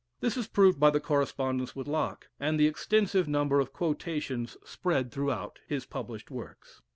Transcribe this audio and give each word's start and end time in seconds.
This 0.19 0.35
is 0.35 0.47
proved 0.47 0.79
by 0.79 0.89
the 0.89 0.99
correspondence 0.99 1.75
with 1.75 1.85
Locke, 1.87 2.27
and 2.39 2.59
the 2.59 2.65
extensive 2.65 3.27
number 3.27 3.59
of 3.59 3.71
quotations 3.71 4.57
spread 4.65 5.11
throughout 5.11 5.59
his 5.67 5.85
published 5.85 6.31
works. 6.31 6.81